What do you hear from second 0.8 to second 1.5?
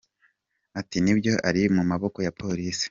“Nibyo